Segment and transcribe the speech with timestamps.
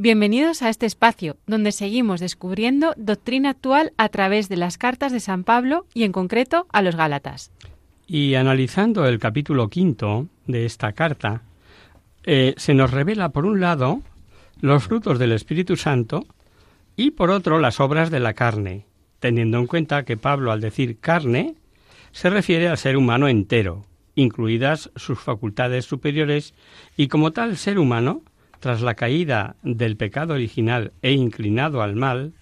[0.00, 5.18] Bienvenidos a este espacio, donde seguimos descubriendo doctrina actual a través de las cartas de
[5.18, 7.50] San Pablo y en concreto a los Gálatas.
[8.06, 11.42] Y analizando el capítulo quinto de esta carta,
[12.22, 14.00] eh, se nos revela, por un lado,
[14.60, 16.24] los frutos del Espíritu Santo
[16.94, 18.86] y, por otro, las obras de la carne,
[19.18, 21.56] teniendo en cuenta que Pablo, al decir carne,
[22.12, 26.54] se refiere al ser humano entero, incluidas sus facultades superiores,
[26.96, 28.22] y como tal ser humano,
[28.60, 32.32] tras la caída del pecado original e inclinado al mal,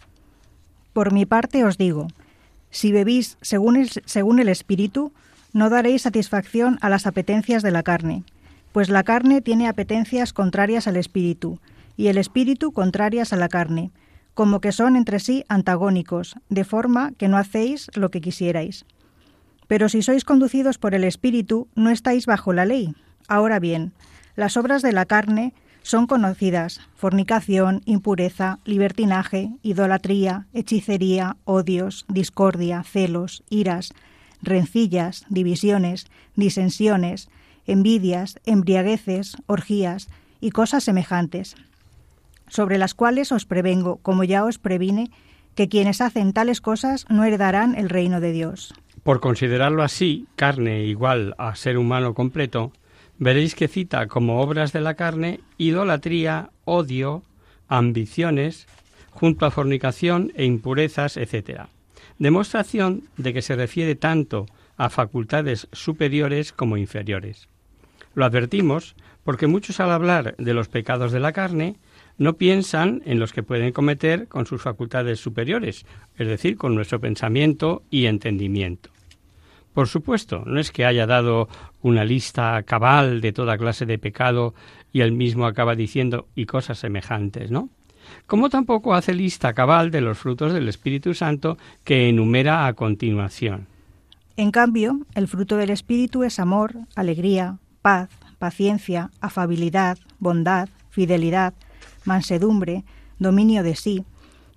[0.92, 2.08] Por mi parte os digo,
[2.70, 5.12] si bebís según el, según el Espíritu,
[5.52, 8.24] no daréis satisfacción a las apetencias de la carne,
[8.72, 11.58] pues la carne tiene apetencias contrarias al Espíritu,
[11.96, 13.90] y el Espíritu contrarias a la carne,
[14.34, 18.84] como que son entre sí antagónicos, de forma que no hacéis lo que quisierais.
[19.66, 22.94] Pero si sois conducidos por el Espíritu, no estáis bajo la ley.
[23.28, 23.92] Ahora bien,
[24.36, 25.54] las obras de la carne
[25.86, 33.94] son conocidas fornicación, impureza, libertinaje, idolatría, hechicería, odios, discordia, celos, iras,
[34.42, 37.28] rencillas, divisiones, disensiones,
[37.68, 40.08] envidias, embriagueces, orgías
[40.40, 41.54] y cosas semejantes,
[42.48, 45.12] sobre las cuales os prevengo, como ya os previne,
[45.54, 48.74] que quienes hacen tales cosas no heredarán el reino de Dios.
[49.04, 52.72] Por considerarlo así, carne igual a ser humano completo,
[53.18, 57.22] veréis que cita como obras de la carne idolatría, odio,
[57.68, 58.66] ambiciones,
[59.10, 61.62] junto a fornicación e impurezas, etc.
[62.18, 64.46] Demostración de que se refiere tanto
[64.76, 67.48] a facultades superiores como inferiores.
[68.14, 68.94] Lo advertimos
[69.24, 71.76] porque muchos al hablar de los pecados de la carne
[72.18, 75.84] no piensan en los que pueden cometer con sus facultades superiores,
[76.16, 78.90] es decir, con nuestro pensamiento y entendimiento.
[79.76, 81.50] Por supuesto, no es que haya dado
[81.82, 84.54] una lista cabal de toda clase de pecado
[84.90, 87.68] y él mismo acaba diciendo y cosas semejantes, ¿no?
[88.26, 93.66] Como tampoco hace lista cabal de los frutos del Espíritu Santo que enumera a continuación.
[94.38, 101.52] En cambio, el fruto del Espíritu es amor, alegría, paz, paciencia, afabilidad, bondad, fidelidad,
[102.06, 102.82] mansedumbre,
[103.18, 104.06] dominio de sí.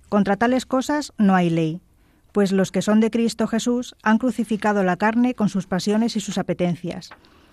[0.08, 1.82] Contra tales cosas no hay ley,
[2.32, 6.20] pues los que son de Cristo Jesús han crucificado la carne con sus pasiones y
[6.20, 7.10] sus apetencias.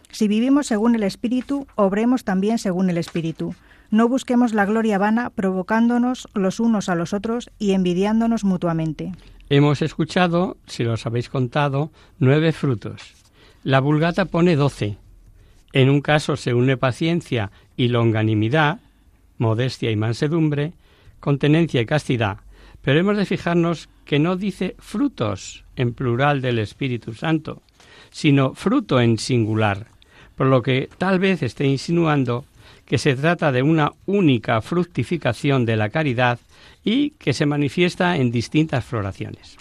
[0.10, 3.56] Si vivimos según el Espíritu, obremos también según el Espíritu.
[3.90, 9.14] No busquemos la gloria vana, provocándonos los unos a los otros y envidiándonos mutuamente.
[9.50, 13.14] Hemos escuchado, si los habéis contado, nueve frutos.
[13.64, 14.98] La vulgata pone doce.
[15.74, 18.80] En un caso se une paciencia y longanimidad,
[19.38, 20.74] modestia y mansedumbre,
[21.20, 22.40] contenencia y castidad.
[22.88, 27.62] Pero hemos de fijarnos que no dice frutos en plural del Espíritu Santo,
[28.12, 29.88] sino fruto en singular,
[30.38, 32.46] por lo que tal vez esté insinuando
[32.86, 36.40] que se trata de una única fructificación de la caridad
[36.82, 39.58] y que se manifiesta en distintas floraciones.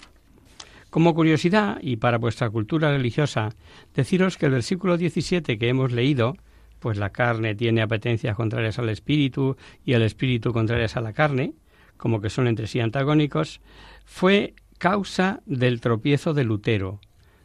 [0.89, 3.49] Como curiosidad y para vuestra cultura religiosa,
[3.97, 6.37] deciros que el versículo 17 que hemos leído,
[6.79, 11.55] pues la carne tiene apetencias contrarias al espíritu y el espíritu contrarias a la carne,
[11.97, 13.61] como que son entre sí antagónicos,
[14.05, 17.01] fue causa del tropiezo de Lutero,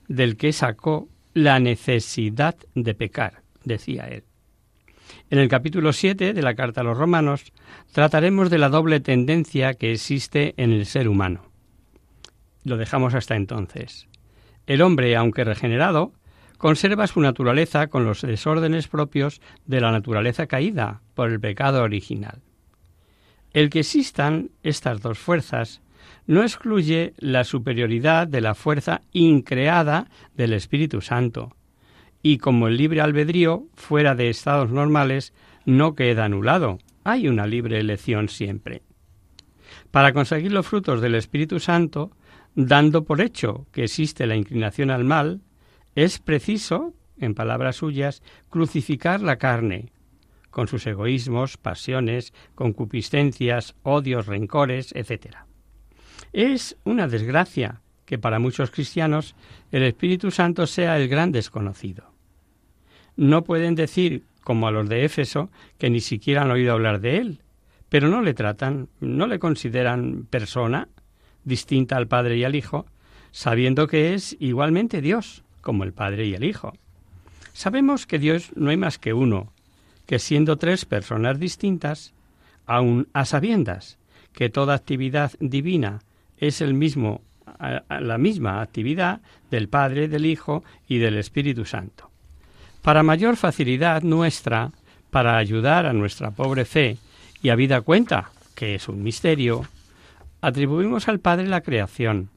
[0.08, 4.24] del que sacó la necesidad de pecar, decía él.
[5.30, 7.54] En el capítulo 7 de la carta a los romanos
[7.92, 11.52] trataremos de la doble tendencia que existe en el ser humano.
[12.64, 14.08] Lo dejamos hasta entonces.
[14.68, 16.14] El hombre, aunque regenerado,
[16.58, 22.42] conserva su naturaleza con los desórdenes propios de la naturaleza caída por el pecado original.
[23.54, 25.82] El que existan estas dos fuerzas
[26.26, 31.56] no excluye la superioridad de la fuerza increada del Espíritu Santo,
[32.24, 35.34] y como el libre albedrío fuera de estados normales
[35.66, 38.84] no queda anulado, hay una libre elección siempre.
[39.90, 42.12] Para conseguir los frutos del Espíritu Santo
[42.56, 45.42] dando por hecho que existe la inclinación al mal,
[45.96, 49.92] es preciso, en palabras suyas, crucificar la carne,
[50.52, 55.38] con sus egoísmos, pasiones, concupiscencias, odios, rencores, etc.
[56.34, 59.36] Es una desgracia que para muchos cristianos
[59.72, 62.12] el Espíritu Santo sea el gran desconocido.
[63.16, 67.18] No pueden decir, como a los de Éfeso, que ni siquiera han oído hablar de
[67.18, 67.42] él,
[67.90, 70.88] pero no le tratan, no le consideran persona
[71.44, 72.86] distinta al Padre y al Hijo,
[73.32, 76.74] sabiendo que es igualmente Dios, como el Padre y el Hijo.
[77.54, 79.52] Sabemos que Dios no hay más que uno,
[80.12, 82.14] que siendo tres personas distintas,
[82.66, 83.98] aun a sabiendas
[84.34, 86.02] que toda actividad divina
[86.36, 87.22] es el mismo
[87.88, 89.22] la misma actividad
[89.52, 92.10] del Padre, del Hijo y del Espíritu Santo.
[92.82, 94.74] Para mayor facilidad nuestra,
[95.12, 96.98] para ayudar a nuestra pobre fe
[97.42, 99.66] y a vida cuenta, que es un misterio,
[100.42, 102.32] atribuimos al Padre la creación,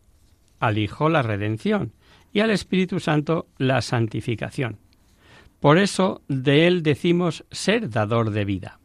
[0.61, 1.91] al Hijo la redención
[2.33, 4.84] y al Espíritu Santo la santificación.
[5.65, 8.81] Por eso de él decimos ser dador de vida.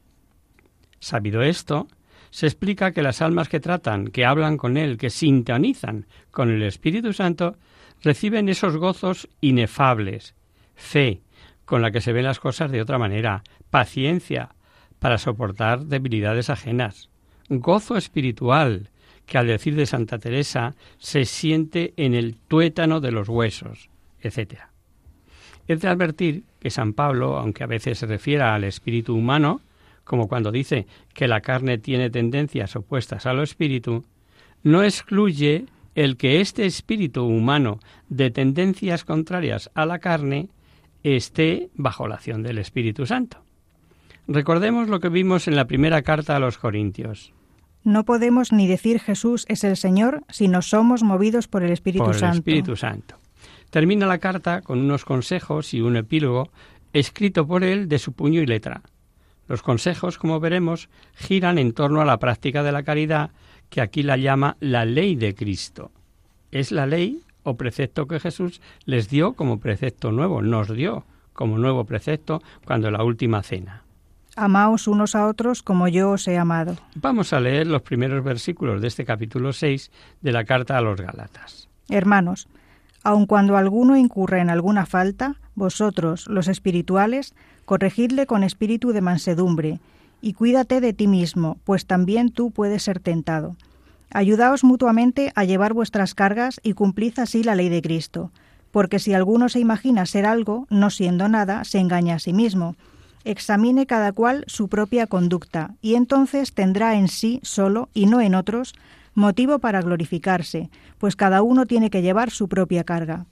[1.02, 1.90] Sabido esto,
[2.30, 6.64] se explica que las almas que tratan, que hablan con él, que sintonizan con el
[6.64, 7.58] Espíritu Santo,
[8.02, 10.36] reciben esos gozos inefables,
[10.74, 11.20] fe,
[11.66, 14.56] con la que se ven las cosas de otra manera, paciencia,
[15.00, 17.10] para soportar debilidades ajenas,
[17.50, 18.90] gozo espiritual,
[19.26, 23.90] que al decir de Santa Teresa se siente en el tuétano de los huesos,
[24.22, 24.69] etc.
[25.70, 29.62] Es de advertir que San Pablo, aunque a veces se refiera al espíritu humano,
[30.04, 34.04] como cuando dice que la carne tiene tendencias opuestas al espíritu,
[34.64, 37.80] no excluye el que este espíritu humano
[38.10, 40.50] de tendencias contrarias a la carne
[41.04, 43.38] esté bajo la acción del Espíritu Santo.
[44.28, 47.32] Recordemos lo que vimos en la primera carta a los Corintios.
[47.84, 52.06] No podemos ni decir Jesús es el Señor si no somos movidos por el Espíritu
[52.06, 52.34] por Santo.
[52.34, 53.20] El Espíritu Santo.
[53.70, 56.50] Termina la carta con unos consejos y un epílogo
[56.94, 58.82] escrito por él de su puño y letra.
[59.48, 63.32] Los consejos, como veremos, giran en torno a la práctica de la caridad,
[63.70, 65.92] que aquí la llama la ley de Cristo.
[66.52, 71.58] Es la ley o precepto que Jesús les dio como precepto nuevo, nos dio como
[71.58, 73.84] nuevo precepto cuando la última cena.
[74.36, 76.76] Amaos unos a otros como yo os he amado.
[76.96, 81.00] Vamos a leer los primeros versículos de este capítulo 6 de la carta a los
[81.00, 81.70] Gálatas.
[81.90, 82.48] Hermanos,
[83.04, 87.34] aun cuando alguno incurre en alguna falta, vosotros, los espirituales,
[87.66, 89.80] corregidle con espíritu de mansedumbre,
[90.22, 93.56] y cuídate de ti mismo, pues también tú puedes ser tentado.
[94.12, 98.32] Ayudaos mutuamente a llevar vuestras cargas y cumplid así la ley de Cristo,
[98.72, 102.76] porque si alguno se imagina ser algo, no siendo nada, se engaña a sí mismo.
[103.24, 108.36] Examine cada cual su propia conducta, y entonces tendrá en sí solo, y no en
[108.36, 108.74] otros,
[109.20, 113.28] motivo para glorificarse, pues cada uno tiene que llevar su propia carga.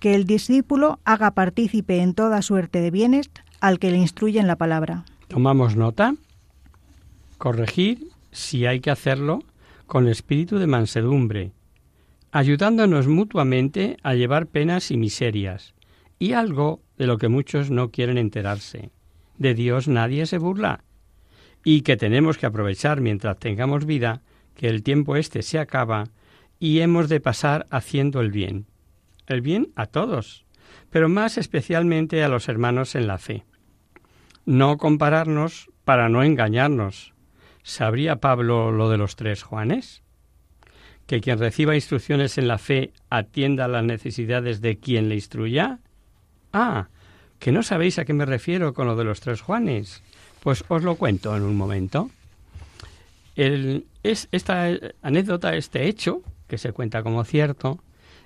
[0.00, 3.30] Que el discípulo haga partícipe en toda suerte de bienes
[3.60, 5.04] al que le instruye en la palabra.
[5.28, 6.14] Tomamos nota.
[7.38, 9.40] Corregir, si hay que hacerlo,
[9.86, 11.52] con espíritu de mansedumbre,
[12.32, 15.74] ayudándonos mutuamente a llevar penas y miserias,
[16.18, 18.90] y algo de lo que muchos no quieren enterarse.
[19.38, 20.84] De Dios nadie se burla,
[21.64, 24.22] y que tenemos que aprovechar mientras tengamos vida
[24.56, 26.08] que el tiempo este se acaba
[26.58, 28.66] y hemos de pasar haciendo el bien.
[29.26, 30.44] El bien a todos,
[30.90, 33.44] pero más especialmente a los hermanos en la fe.
[34.44, 37.12] No compararnos para no engañarnos.
[37.62, 40.02] ¿Sabría Pablo lo de los tres Juanes?
[41.06, 45.80] ¿Que quien reciba instrucciones en la fe atienda a las necesidades de quien le instruya?
[46.52, 46.88] Ah,
[47.38, 50.02] que no sabéis a qué me refiero con lo de los tres Juanes.
[50.42, 52.10] Pues os lo cuento en un momento
[54.10, 54.68] es, esta
[55.02, 57.82] anécdota, este hecho, que se cuenta como cierto,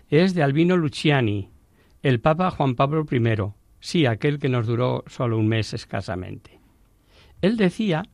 [0.08, 1.50] es de Albino Luciani,
[2.02, 6.60] el Papa Juan Pablo I, sí, aquel que nos duró solo un mes escasamente.
[7.42, 8.04] Él decía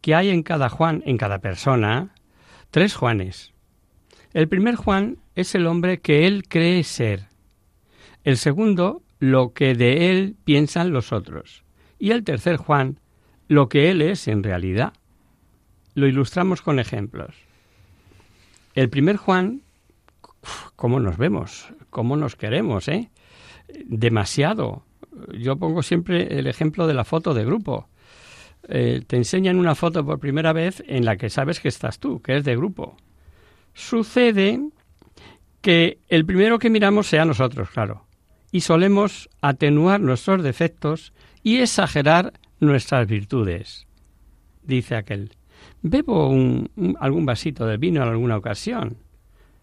[0.00, 2.14] que hay en cada Juan, en cada persona,
[2.70, 3.52] tres Juanes.
[4.32, 7.26] El primer Juan es el hombre que él cree ser.
[8.24, 11.64] El segundo, lo que de él piensan los otros.
[11.98, 13.00] Y el tercer Juan,
[13.48, 14.92] lo que él es en realidad.
[15.94, 17.34] Lo ilustramos con ejemplos.
[18.74, 19.62] El primer Juan,
[20.76, 21.68] ¿cómo nos vemos?
[21.90, 22.88] ¿Cómo nos queremos?
[22.88, 23.10] Eh?
[23.84, 24.84] Demasiado.
[25.36, 27.88] Yo pongo siempre el ejemplo de la foto de grupo.
[28.68, 32.20] Eh, te enseñan una foto por primera vez en la que sabes que estás tú,
[32.22, 32.96] que es de grupo.
[33.74, 34.60] Sucede
[35.60, 38.06] que el primero que miramos sea nosotros, claro,
[38.52, 43.86] y solemos atenuar nuestros defectos y exagerar nuestras virtudes.
[44.62, 45.32] Dice aquel,
[45.82, 48.96] Bebo un, algún vasito de vino en alguna ocasión.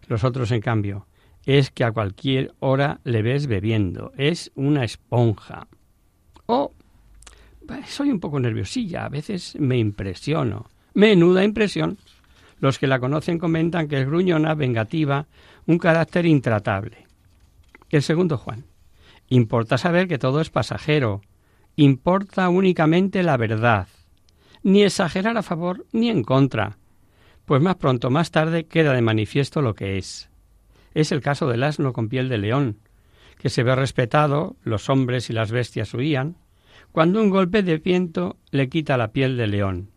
[0.08, 1.08] Los otros, en cambio,
[1.46, 4.12] es que a cualquier hora le ves bebiendo.
[4.18, 5.68] Es una esponja.
[6.46, 6.74] O
[7.86, 10.70] soy un poco nerviosilla, a veces me impresiono.
[10.94, 11.98] Menuda impresión.
[12.60, 15.28] Los que la conocen comentan que es gruñona, vengativa,
[15.68, 17.06] un carácter intratable.
[17.90, 18.66] El segundo Juan.
[19.30, 21.22] Importa saber que todo es pasajero.
[21.76, 23.88] Importa únicamente la verdad.
[24.64, 26.78] Ni exagerar a favor ni en contra.
[27.46, 30.30] Pues más pronto, más tarde, queda de manifiesto lo que es.
[30.94, 32.80] Es el caso del asno con piel de león,
[33.38, 36.38] que se ve respetado, los hombres y las bestias huían,
[36.92, 39.92] cuando un golpe de viento le quita la piel de león.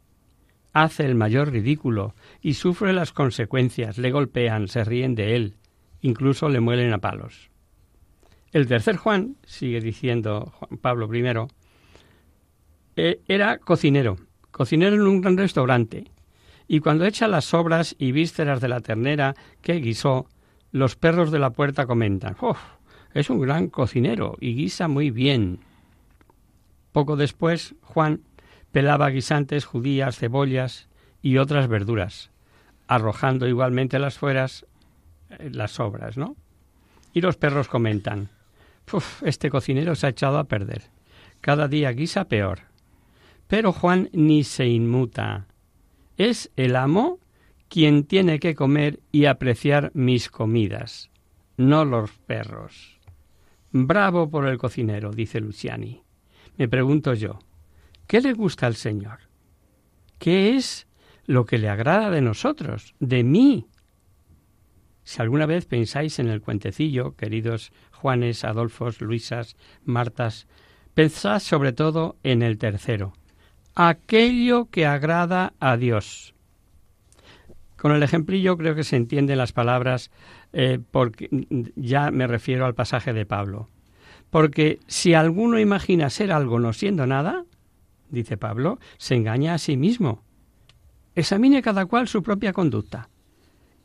[0.73, 5.57] Hace el mayor ridículo y sufre las consecuencias, le golpean, se ríen de él,
[6.01, 7.51] incluso le muelen a palos.
[8.53, 11.25] El tercer Juan, sigue diciendo Juan Pablo I,
[12.97, 14.17] eh, era cocinero,
[14.61, 16.11] cocinero en un gran restaurante,
[16.69, 20.27] y cuando echa las sobras y vísceras de la ternera que guisó,
[20.71, 22.59] los perros de la puerta comentan, ¡Oh!
[23.15, 25.61] Es un gran cocinero y guisa muy bien.
[26.93, 28.21] Poco después, Juan
[28.71, 30.91] pelaba guisantes, judías, cebollas
[31.23, 32.31] y otras verduras,
[32.87, 34.67] arrojando igualmente las fueras
[35.31, 36.37] eh, las sobras, ¿no?
[37.15, 38.29] Y los perros comentan,
[38.93, 40.83] Uf, este cocinero se ha echado a perder.
[41.41, 42.70] Cada día guisa peor.
[43.51, 45.49] Pero Juan ni se inmuta.
[46.17, 47.19] Es el amo
[47.69, 51.11] quien tiene que comer y apreciar mis comidas,
[51.57, 53.01] no los perros.
[53.73, 56.05] Bravo por el cocinero, dice Luciani.
[56.59, 57.41] Me pregunto yo,
[58.07, 59.19] ¿qué le gusta al Señor?
[60.21, 60.87] ¿Qué es
[61.27, 63.67] lo que le agrada de nosotros, de mí?
[65.03, 70.47] Si alguna vez pensáis en el cuentecillo, queridos Juanes, Adolfos, Luisas, Martas,
[70.95, 73.15] pensad sobre todo en el tercero,
[73.75, 76.35] aquello que agrada a Dios.
[77.77, 80.11] Con el ejemplillo creo que se entienden las palabras
[80.53, 81.29] eh, porque
[81.77, 83.69] ya me refiero al pasaje de Pablo.
[84.29, 87.45] Porque si alguno imagina ser algo no siendo nada,
[88.11, 90.23] dice Pablo, se engaña a sí mismo.
[91.15, 93.09] Examine cada cual su propia conducta.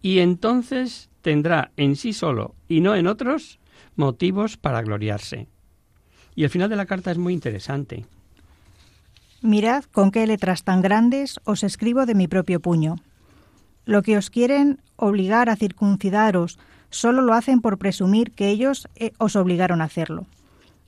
[0.01, 3.59] Y entonces tendrá en sí solo y no en otros
[3.95, 5.47] motivos para gloriarse.
[6.35, 8.05] Y el final de la carta es muy interesante.
[9.45, 12.95] Mirad con qué letras tan grandes os escribo de mi propio puño.
[13.85, 16.57] Lo que os quieren obligar a circuncidaros
[16.89, 20.25] solo lo hacen por presumir que ellos eh, os obligaron a hacerlo.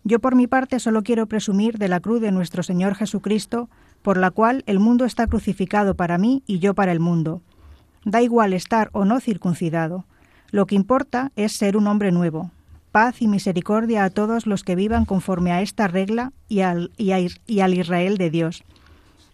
[0.03, 3.69] Yo por mi parte solo quiero presumir de la cruz de nuestro Señor Jesucristo,
[4.01, 7.43] por la cual el mundo está crucificado para mí y yo para el mundo.
[8.05, 10.05] Da igual estar o no circuncidado.
[10.49, 12.49] Lo que importa es ser un hombre nuevo.
[12.97, 17.59] Paz y misericordia a todos los que vivan conforme a esta regla y al, y
[17.59, 18.63] al Israel de Dios.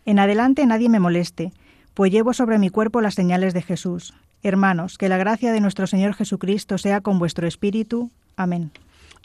[0.05, 1.53] En adelante nadie me moleste,
[1.93, 4.13] pues llevo sobre mi cuerpo las señales de Jesús.
[4.41, 8.11] Hermanos, que la gracia de nuestro Señor Jesucristo sea con vuestro espíritu.
[8.35, 8.71] Amén.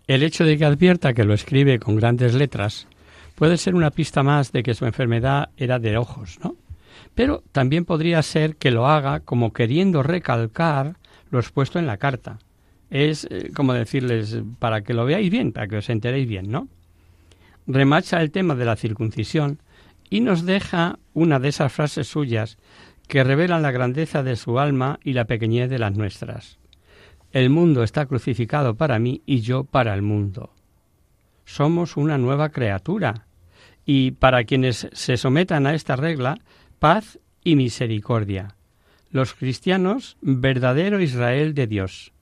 [0.07, 2.87] El hecho de que advierta que lo escribe con grandes letras
[3.35, 6.55] puede ser una pista más de que su enfermedad era de ojos, ¿no?
[7.17, 10.95] Pero también podría ser que lo haga como queriendo recalcar
[11.29, 12.39] lo expuesto en la carta.
[12.91, 16.69] Es eh, como decirles, para que lo veáis bien, para que os enteréis bien, ¿no?
[17.67, 19.61] Remacha el tema de la circuncisión
[20.11, 22.57] y nos deja una de esas frases suyas
[23.09, 26.59] que revelan la grandeza de su alma y la pequeñez de las nuestras.
[27.33, 30.55] El mundo está crucificado para mí y yo para el mundo.
[31.45, 33.27] Somos una nueva criatura
[33.85, 36.39] y para quienes se sometan a esta regla,
[36.79, 38.57] paz y misericordia.
[39.11, 42.13] Los cristianos, verdadero Israel de Dios.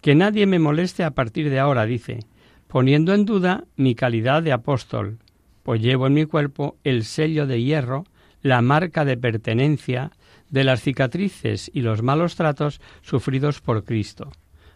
[0.00, 2.20] Que nadie me moleste a partir de ahora, dice,
[2.68, 5.18] poniendo en duda mi calidad de apóstol,
[5.62, 8.04] pues llevo en mi cuerpo el sello de hierro,
[8.42, 10.12] la marca de pertenencia
[10.50, 14.30] de las cicatrices y los malos tratos sufridos por Cristo.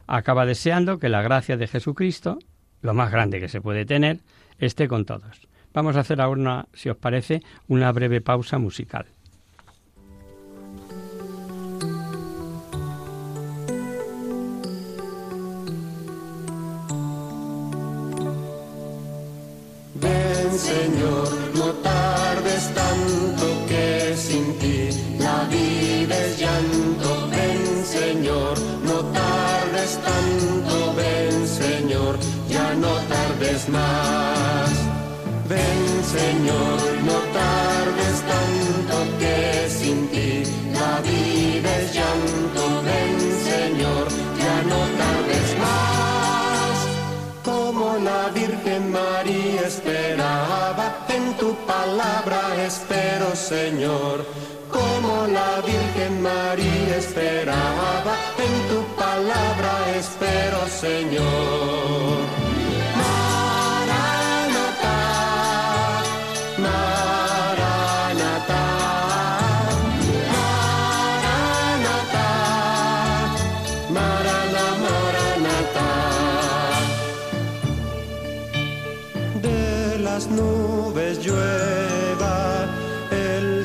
[0.06, 2.38] Acaba deseando que la gracia de Jesucristo,
[2.82, 4.18] lo más grande que se puede tener,
[4.58, 5.48] esté con todos.
[5.72, 9.06] Vamos a hacer ahora, si os parece, una breve pausa musical.
[20.70, 27.08] Señor, no tardes tanto que sin ti la vida es llanto.
[27.34, 32.14] Ven, Señor, no tardes tanto, ven, Señor,
[32.48, 34.70] ya no tardes más.
[35.48, 35.82] Ven,
[36.16, 36.76] Señor,
[37.08, 39.99] no tardes tanto que sin
[52.00, 54.24] palabra espero, Señor.
[54.70, 62.39] Como la Virgen María esperaba, en tu palabra espero, Señor.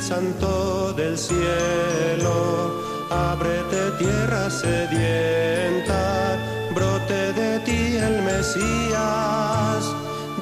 [0.06, 6.38] Santo del cielo, ábrete tierra sedienta,
[6.76, 9.82] brote de ti el Mesías.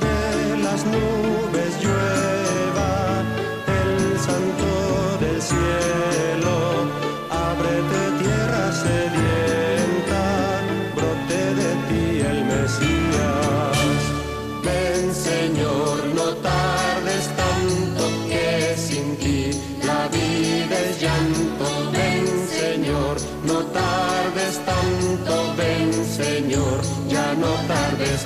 [0.03, 2.91] De las nubes llueva
[3.79, 4.69] el santo
[5.23, 6.22] del cielo,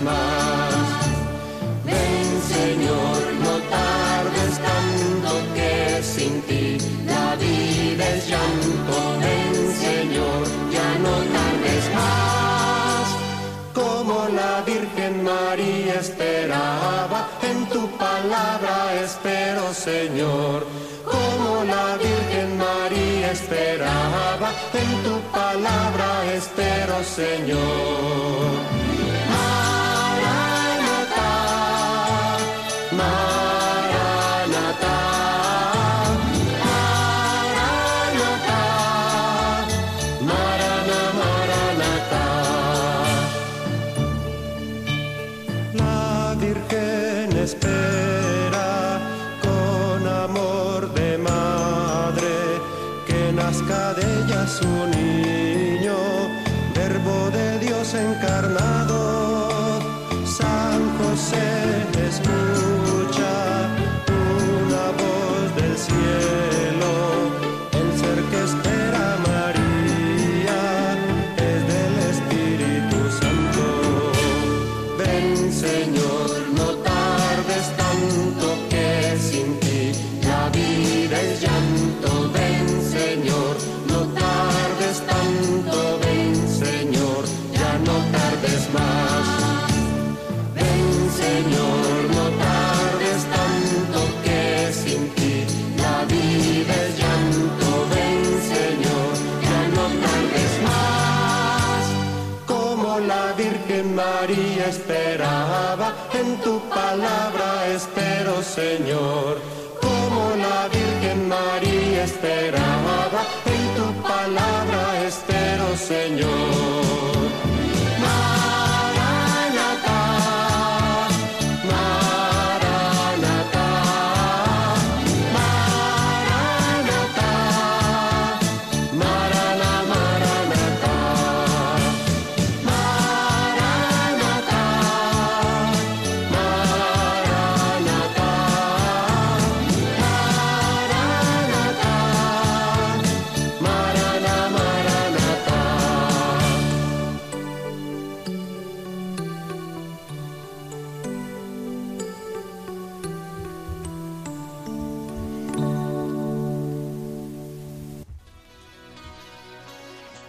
[0.01, 0.73] más.
[1.85, 8.95] Ven Señor, no tardes tanto que sin ti la vida es llanto.
[9.21, 13.07] Ven Señor, ya no tardes más.
[13.73, 20.65] Como la Virgen María esperaba, en tu palabra espero, Señor.
[21.05, 28.56] Como la Virgen María esperaba, en tu palabra espero, Señor.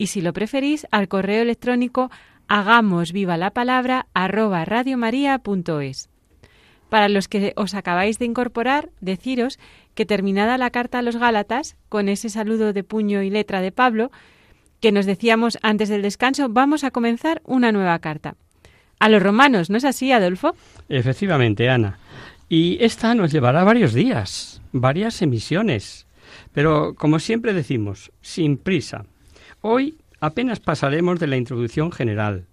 [0.00, 2.10] Y si lo preferís, al correo electrónico
[2.48, 6.08] hagamos viva la palabra arroba radiomaria.es.
[6.88, 9.58] Para los que os acabáis de incorporar, deciros
[9.94, 13.72] que terminada la carta a los Gálatas, con ese saludo de puño y letra de
[13.72, 14.10] Pablo,
[14.80, 18.36] que nos decíamos antes del descanso, vamos a comenzar una nueva carta.
[19.00, 20.54] A los romanos, ¿no es así, Adolfo?
[20.88, 21.98] Efectivamente, Ana.
[22.48, 26.06] Y esta nos llevará varios días, varias emisiones.
[26.54, 29.04] Pero, como siempre decimos, sin prisa.
[29.62, 32.46] Hoy apenas pasaremos de la introducción general.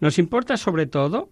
[0.00, 1.30] Nos importa sobre todo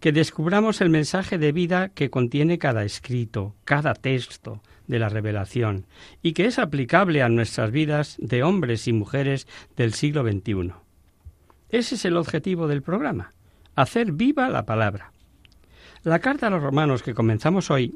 [0.00, 5.86] que descubramos el mensaje de vida que contiene cada escrito, cada texto de la revelación,
[6.22, 10.72] y que es aplicable a nuestras vidas de hombres y mujeres del siglo XXI.
[11.70, 13.32] Ese es el objetivo del programa,
[13.74, 15.12] hacer viva la palabra.
[16.04, 17.94] La carta a los romanos que comenzamos hoy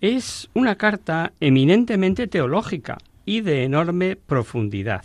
[0.00, 5.04] es una carta eminentemente teológica y de enorme profundidad,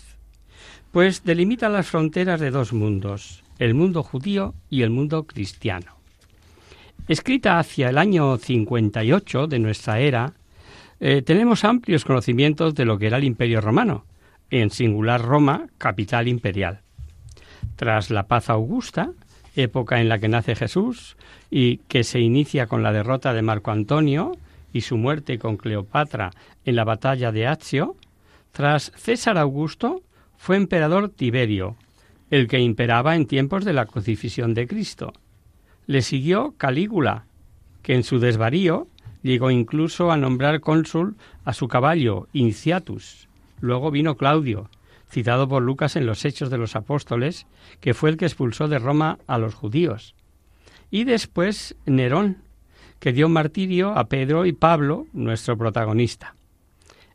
[0.94, 5.98] pues delimita las fronteras de dos mundos, el mundo judío y el mundo cristiano.
[7.08, 10.34] Escrita hacia el año 58 de nuestra era,
[11.00, 14.06] eh, tenemos amplios conocimientos de lo que era el Imperio romano,
[14.52, 16.82] en singular Roma, capital imperial.
[17.76, 19.10] Tras la paz augusta,
[19.56, 21.18] época en la que nace Jesús
[21.50, 24.38] y que se inicia con la derrota de Marco Antonio
[24.72, 26.30] y su muerte con Cleopatra
[26.66, 27.96] en la batalla de Accio,
[28.52, 30.04] tras César Augusto
[30.44, 31.78] fue emperador Tiberio,
[32.30, 35.14] el que imperaba en tiempos de la crucifixión de Cristo.
[35.88, 37.28] Le siguió Calígula,
[37.82, 38.90] que en su desvarío
[39.22, 43.30] llegó incluso a nombrar cónsul a su caballo, Inciatus.
[43.62, 44.70] Luego vino Claudio,
[45.10, 47.48] citado por Lucas en los Hechos de los Apóstoles,
[47.80, 50.14] que fue el que expulsó de Roma a los judíos.
[50.92, 52.40] Y después Nerón,
[53.00, 56.36] que dio martirio a Pedro y Pablo, nuestro protagonista.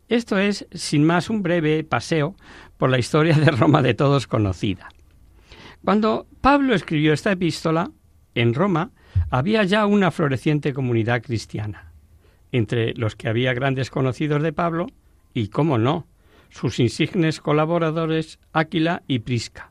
[0.08, 2.34] Esto es, sin más, un breve paseo
[2.78, 4.88] por la historia de Roma de todos conocida.
[5.84, 7.90] Cuando Pablo escribió esta epístola,
[8.34, 8.90] en Roma
[9.30, 11.92] había ya una floreciente comunidad cristiana,
[12.52, 14.86] entre los que había grandes conocidos de Pablo
[15.34, 16.06] y, cómo no,
[16.50, 19.68] sus insignes colaboradores Áquila y Prisca,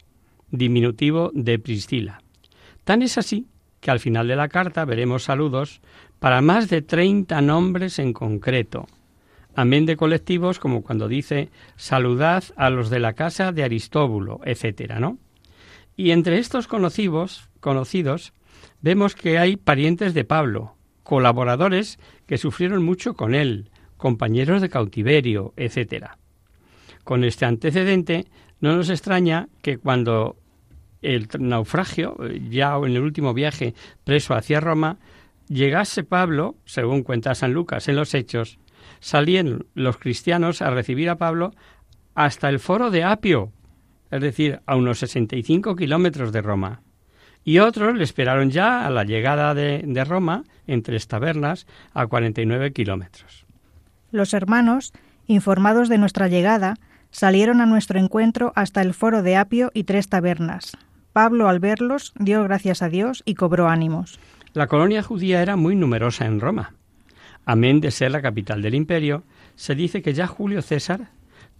[0.51, 2.21] diminutivo de Priscila.
[2.83, 3.47] Tan es así
[3.79, 5.81] que al final de la carta veremos saludos
[6.19, 8.87] para más de treinta nombres en concreto,
[9.57, 14.99] amén de colectivos como cuando dice saludad a los de la casa de Aristóbulo, etcétera,
[14.99, 15.17] ¿no?
[15.95, 18.33] Y entre estos conocidos, conocidos
[18.81, 25.53] vemos que hay parientes de Pablo, colaboradores que sufrieron mucho con él, compañeros de cautiverio,
[25.57, 26.19] etcétera.
[27.03, 28.27] Con este antecedente,
[28.61, 30.37] no nos extraña que cuando
[31.01, 32.15] el naufragio,
[32.47, 34.99] ya en el último viaje preso hacia Roma,
[35.47, 38.59] llegase Pablo, según cuenta San Lucas en los Hechos,
[38.99, 41.53] salían los cristianos a recibir a Pablo
[42.15, 43.51] hasta el foro de Apio,
[44.11, 46.81] es decir, a unos 65 kilómetros de Roma.
[47.43, 52.07] Y otros le esperaron ya a la llegada de, de Roma, en tres tabernas, a
[52.07, 53.45] 49 kilómetros.
[54.11, 54.93] Los hermanos,
[55.27, 56.75] informados de nuestra llegada,
[57.11, 60.77] salieron a nuestro encuentro hasta el foro de Apio y tres tabernas.
[61.13, 64.19] Pablo, al verlos, dio gracias a Dios y cobró ánimos.
[64.53, 66.73] La colonia judía era muy numerosa en Roma.
[67.49, 69.23] Amén de ser la capital del imperio,
[69.55, 71.11] se dice que ya Julio César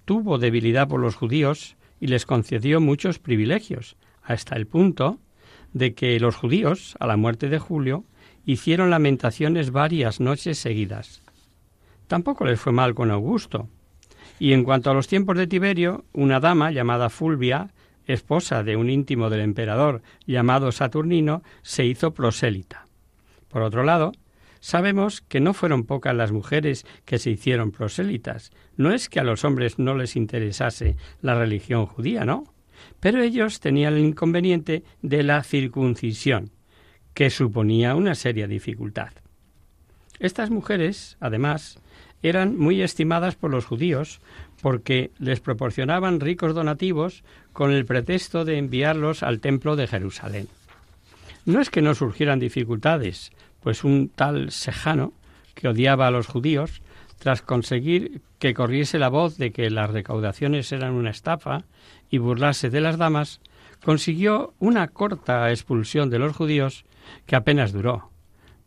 [0.04, 5.18] tuvo debilidad por los judíos y les concedió muchos privilegios, hasta el punto
[5.72, 8.04] de que los judíos, a la muerte de Julio,
[8.44, 11.22] hicieron lamentaciones varias noches seguidas.
[12.08, 13.70] Tampoco les fue mal con Augusto.
[14.40, 17.72] Y en cuanto a los tiempos de Tiberio, una dama llamada Fulvia,
[18.08, 22.88] esposa de un íntimo del emperador llamado Saturnino, se hizo prosélita.
[23.48, 24.12] Por otro lado,
[24.60, 28.52] sabemos que no fueron pocas las mujeres que se hicieron prosélitas.
[28.76, 32.44] No es que a los hombres no les interesase la religión judía, ¿no?
[33.00, 36.52] Pero ellos tenían el inconveniente de la circuncisión,
[37.14, 39.12] que suponía una seria dificultad.
[40.20, 41.80] Estas mujeres, además,
[42.24, 44.20] eran muy estimadas por los judíos
[44.62, 50.48] porque les proporcionaban ricos donativos con el pretexto de enviarlos al templo de Jerusalén.
[51.46, 53.32] No es que no surgieran dificultades,
[53.68, 55.12] pues un tal Sejano,
[55.54, 56.82] que odiaba a los judíos,
[57.20, 61.66] tras conseguir que corriese la voz de que las recaudaciones eran una estafa
[62.10, 63.42] y burlarse de las damas,
[63.84, 66.86] consiguió una corta expulsión de los judíos
[67.26, 68.10] que apenas duró,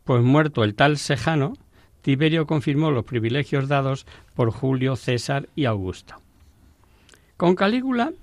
[0.03, 1.53] pues muerto el tal Sejano,
[2.03, 6.17] Tiberio confirmó los privilegios dados por Julio, César y Augusto.
[7.37, 8.13] Con Calígula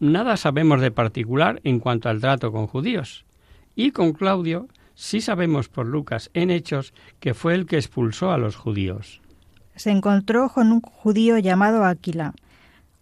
[0.00, 3.24] nada sabemos de particular en cuanto al trato con judíos,
[3.74, 8.38] y con Claudio sí sabemos por Lucas en Hechos que fue el que expulsó a
[8.38, 9.20] los judíos.
[9.76, 12.34] Se encontró con un judío llamado Aquila,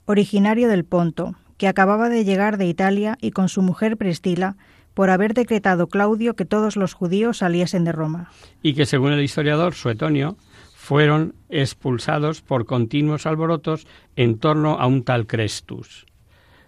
[0.05, 4.57] originario del Ponto, que acababa de llegar de Italia y con su mujer Prestila,
[4.93, 8.31] por haber decretado Claudio que todos los judíos saliesen de Roma.
[8.63, 10.37] Y que, según el historiador Suetonio,
[10.75, 16.07] fueron expulsados por continuos alborotos en torno a un tal Crestus.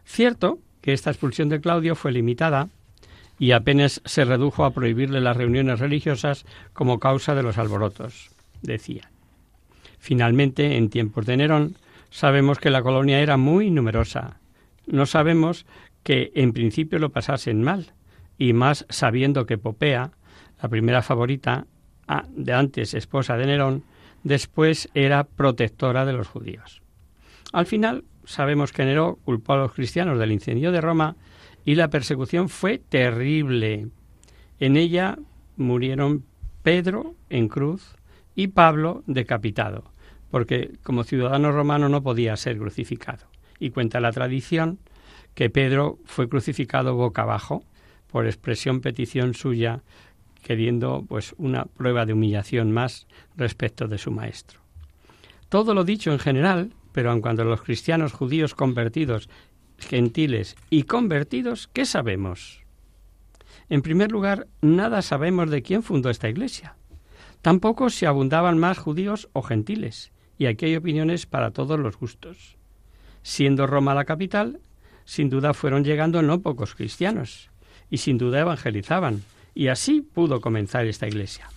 [0.05, 2.69] Cierto que esta expulsión de Claudio fue limitada
[3.39, 8.31] y apenas se redujo a prohibirle las reuniones religiosas como causa de los alborotos,
[8.63, 9.11] decía.
[9.99, 11.77] Finalmente, en tiempos de Nerón,
[12.11, 14.41] sabemos que la colonia era muy numerosa.
[14.87, 15.67] No sabemos
[16.03, 17.93] que en principio lo pasasen mal,
[18.39, 20.13] y más sabiendo que Popea,
[20.63, 21.67] la primera favorita,
[22.31, 23.83] de antes esposa de Nerón,
[24.23, 26.83] después era protectora de los judíos.
[27.53, 31.17] Al final, sabemos que Nerón culpó a los cristianos del incendio de Roma
[31.67, 33.89] y la persecución fue terrible.
[34.61, 35.19] En ella
[35.57, 36.25] murieron
[36.63, 37.97] Pedro en cruz
[38.37, 39.85] y Pablo decapitado,
[40.31, 43.27] porque como ciudadano romano no podía ser crucificado.
[43.59, 44.79] Y cuenta la tradición
[45.35, 47.65] que Pedro fue crucificado boca abajo
[48.07, 49.83] por expresión petición suya
[50.43, 54.61] queriendo pues una prueba de humillación más respecto de su maestro.
[55.49, 59.29] Todo lo dicho en general, pero aun cuando los cristianos judíos convertidos,
[59.79, 62.63] gentiles y convertidos, ¿qué sabemos?
[63.69, 66.77] En primer lugar, nada sabemos de quién fundó esta iglesia.
[67.43, 72.57] Tampoco si abundaban más judíos o gentiles, y aquí hay opiniones para todos los gustos.
[73.23, 74.61] Siendo Roma la capital,
[75.05, 77.51] sin duda fueron llegando no pocos cristianos,
[77.91, 79.23] y sin duda evangelizaban,
[79.55, 81.49] y así pudo comenzar esta iglesia.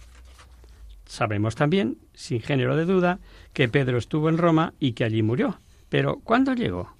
[1.05, 3.19] Sabemos también, sin género de duda,
[3.53, 5.59] que Pedro estuvo en Roma y que allí murió.
[5.89, 6.98] Pero ¿cuándo llegó?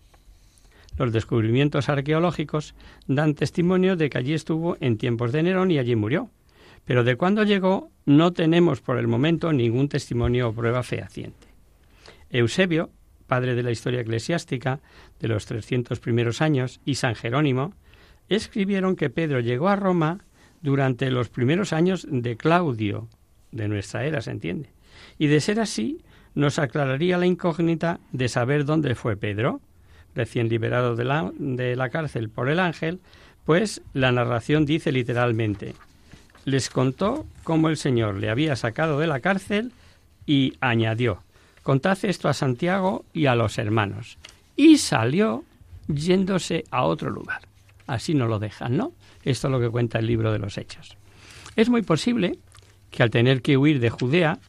[0.99, 2.75] Los descubrimientos arqueológicos
[3.07, 6.29] dan testimonio de que allí estuvo en tiempos de Nerón y allí murió.
[6.83, 11.47] Pero de cuándo llegó no tenemos por el momento ningún testimonio o prueba fehaciente.
[12.29, 12.89] Eusebio,
[13.27, 14.81] padre de la historia eclesiástica
[15.21, 17.73] de los 300 primeros años, y San Jerónimo,
[18.27, 20.25] escribieron que Pedro llegó a Roma
[20.61, 23.07] durante los primeros años de Claudio,
[23.53, 24.73] de nuestra era, se entiende.
[25.17, 26.03] Y de ser así,
[26.35, 29.61] nos aclararía la incógnita de saber dónde fue Pedro,
[30.15, 32.99] recién liberado de la, de la cárcel por el ángel,
[33.45, 35.75] pues la narración dice literalmente,
[36.45, 39.71] les contó cómo el Señor le había sacado de la cárcel
[40.25, 41.23] y añadió,
[41.63, 44.17] contad esto a Santiago y a los hermanos.
[44.55, 45.43] Y salió
[45.87, 47.41] yéndose a otro lugar.
[47.87, 48.93] Así no lo dejan, ¿no?
[49.23, 50.95] Esto es lo que cuenta el libro de los Hechos.
[51.55, 52.37] Es muy posible
[52.91, 54.39] que al tener que huir de Judea,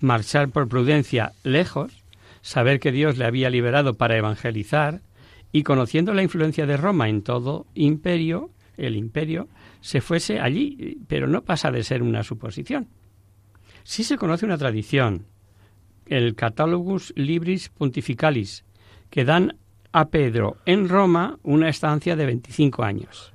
[0.00, 1.92] marchar por prudencia lejos,
[2.44, 5.00] saber que Dios le había liberado para evangelizar,
[5.50, 9.48] y conociendo la influencia de Roma en todo imperio, el imperio,
[9.80, 12.88] se fuese allí, pero no pasa de ser una suposición.
[13.82, 15.24] Sí se conoce una tradición,
[16.04, 18.66] el Catalogus Libris Pontificalis,
[19.08, 19.56] que dan
[19.92, 23.32] a Pedro en Roma una estancia de 25 años.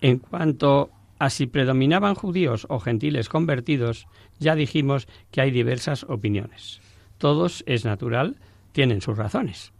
[0.00, 4.06] En cuanto a si predominaban judíos o gentiles convertidos,
[4.38, 6.80] ya dijimos que hay diversas opiniones.
[7.18, 8.36] Todos, es natural,
[8.72, 9.72] tienen sus razones.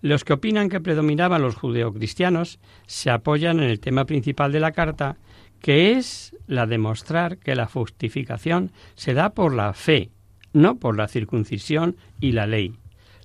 [0.00, 4.72] Los que opinan que predominaban los judeocristianos se apoyan en el tema principal de la
[4.72, 5.16] carta,
[5.60, 10.10] que es la de mostrar que la justificación se da por la fe,
[10.52, 12.74] no por la circuncisión y la ley,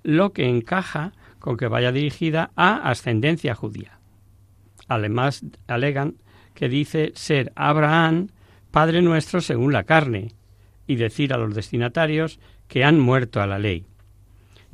[0.02, 4.00] lo que encaja con que vaya dirigida a ascendencia judía.
[4.88, 6.16] Además, alegan
[6.54, 8.30] que dice ser Abraham,
[8.72, 10.34] Padre nuestro según la carne,
[10.88, 13.86] y decir a los destinatarios que han muerto a la ley.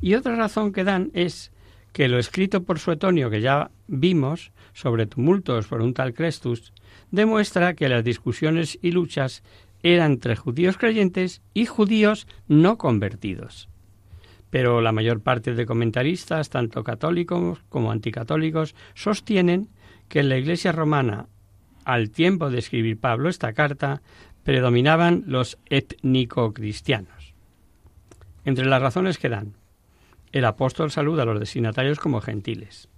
[0.00, 1.52] Y otra razón que dan es
[1.92, 6.72] que lo escrito por Suetonio que ya vimos sobre tumultos por un tal Crestus
[7.10, 9.42] demuestra que las discusiones y luchas
[9.82, 13.68] eran entre judíos creyentes y judíos no convertidos.
[14.50, 19.68] Pero la mayor parte de comentaristas, tanto católicos como anticatólicos, sostienen
[20.08, 21.28] que en la Iglesia romana,
[21.84, 24.02] al tiempo de escribir Pablo esta carta,
[24.42, 27.19] predominaban los étnico-cristianos.
[28.44, 29.54] Entre las razones que dan,
[30.32, 32.88] el apóstol saluda a los destinatarios como gentiles.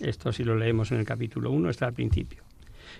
[0.00, 2.44] Esto si lo leemos en el capítulo 1 está al principio.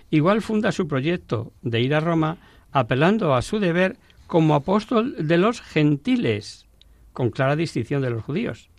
[0.09, 2.37] Igual funda su proyecto de ir a Roma
[2.71, 6.65] apelando a su deber como apóstol de los gentiles,
[7.13, 8.69] con clara distinción de los judíos,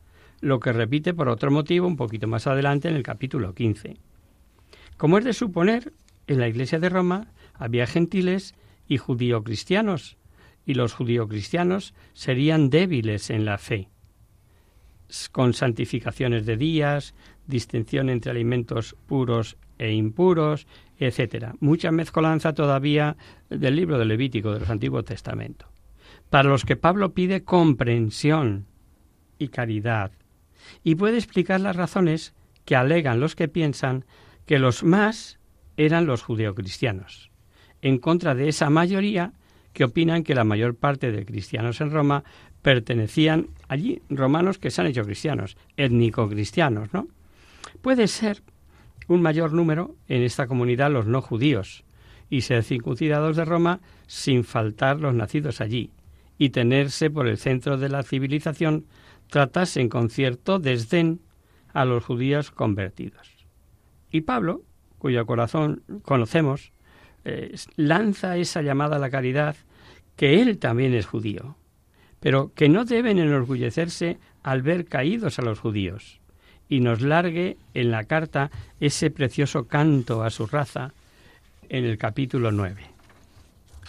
[0.41, 3.97] lo que repite por otro motivo un poquito más adelante en el capítulo 15.
[4.97, 5.93] Como es de suponer,
[6.27, 8.55] en la Iglesia de Roma había gentiles
[8.87, 10.17] y judío-cristianos,
[10.71, 13.89] y los judío-cristianos serían débiles en la fe,
[15.33, 17.13] con santificaciones de días,
[17.49, 21.55] distinción entre alimentos puros e impuros, etcétera.
[21.59, 23.17] Mucha mezcolanza todavía
[23.49, 25.67] del libro de Levítico del Antiguo Testamento.
[26.29, 28.67] Para los que Pablo pide comprensión
[29.41, 30.13] y caridad,
[30.85, 32.33] y puede explicar las razones
[32.65, 34.05] que alegan los que piensan
[34.47, 35.41] que los más
[35.77, 37.33] eran los judeocristianos,
[37.83, 39.33] en contra de esa mayoría
[39.73, 42.25] que opinan que la mayor parte de cristianos en Roma
[42.63, 47.09] pertenecían allí romanos que se han hecho cristianos, étnico-cristianos, ¿no?
[47.83, 48.43] Puede ser
[49.09, 51.85] un mayor número en esta comunidad los no judíos
[52.29, 55.91] y ser circuncidados de Roma sin faltar los nacidos allí
[56.39, 58.87] y tenerse por el centro de la civilización
[59.29, 61.21] tratasen con cierto desdén
[61.73, 63.47] a los judíos convertidos.
[64.11, 64.63] Y Pablo,
[64.99, 66.73] cuyo corazón conocemos,
[67.25, 69.57] eh, lanza esa llamada a la caridad
[70.17, 71.57] que él también es judío,
[72.21, 76.21] pero que no deben enorgullecerse al ver caídos a los judíos,
[76.69, 80.93] y nos largue en la carta ese precioso canto a su raza
[81.69, 82.83] en el capítulo 9.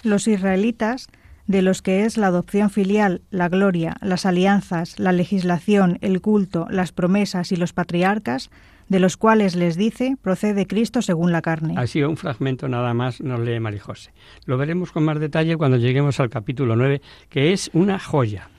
[0.04, 1.08] Los israelitas,
[1.48, 6.68] de los que es la adopción filial, la gloria, las alianzas, la legislación, el culto,
[6.70, 8.50] las promesas y los patriarcas,
[8.92, 11.76] de los cuales les dice, procede Cristo según la carne.
[11.78, 14.12] Así, un fragmento nada más nos lee Marijose.
[14.46, 18.50] Lo veremos con más detalle cuando lleguemos al capítulo 9, que es una joya.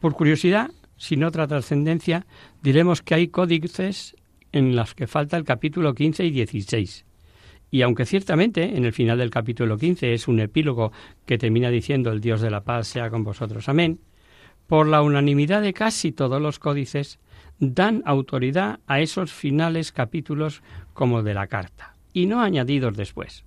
[0.00, 2.26] Por curiosidad, sin otra trascendencia,
[2.62, 4.16] diremos que hay códices
[4.52, 7.06] en los que falta el capítulo 15 y 16.
[7.70, 10.92] Y aunque ciertamente en el final del capítulo 15 es un epílogo
[11.24, 13.98] que termina diciendo el Dios de la paz sea con vosotros, amén,
[14.66, 17.18] por la unanimidad de casi todos los códices,
[17.60, 20.62] dan autoridad a esos finales capítulos
[20.94, 23.44] como de la carta, y no añadidos después.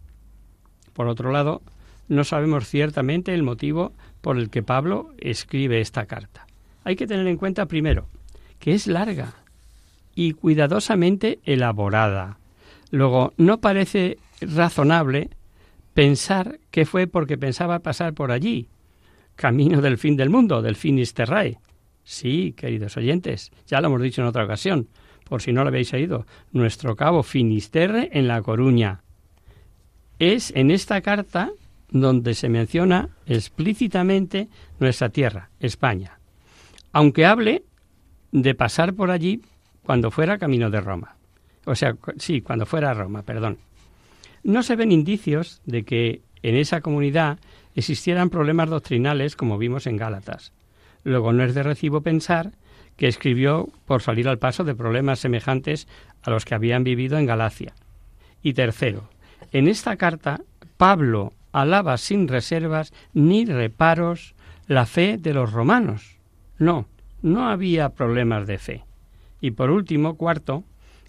[0.93, 1.61] Por otro lado,
[2.07, 6.45] no sabemos ciertamente el motivo por el que Pablo escribe esta carta.
[6.83, 8.07] Hay que tener en cuenta primero
[8.59, 9.33] que es larga
[10.13, 12.37] y cuidadosamente elaborada.
[12.91, 15.29] Luego, no parece razonable
[15.93, 18.67] pensar que fue porque pensaba pasar por allí,
[19.35, 21.57] camino del fin del mundo, del finisterrae,
[22.03, 24.87] Sí, queridos oyentes, ya lo hemos dicho en otra ocasión,
[25.23, 29.03] por si no lo habéis oído, nuestro cabo Finisterre en La Coruña.
[30.19, 31.51] Es en esta carta
[31.89, 36.19] donde se menciona explícitamente nuestra tierra, España,
[36.91, 37.63] aunque hable
[38.31, 39.41] de pasar por allí
[39.83, 41.15] cuando fuera camino de Roma.
[41.65, 43.57] O sea, sí, cuando fuera a Roma, perdón.
[44.43, 47.39] No se ven indicios de que en esa comunidad
[47.75, 50.53] existieran problemas doctrinales como vimos en Gálatas.
[51.03, 52.51] Luego no es de recibo pensar
[52.95, 55.87] que escribió por salir al paso de problemas semejantes
[56.21, 57.73] a los que habían vivido en Galacia.
[58.43, 59.09] Y tercero,
[59.51, 60.41] en esta carta
[60.77, 64.35] Pablo alaba sin reservas ni reparos
[64.67, 66.17] la fe de los romanos.
[66.57, 66.87] No,
[67.21, 68.83] no había problemas de fe.
[69.41, 70.63] Y por último, cuarto,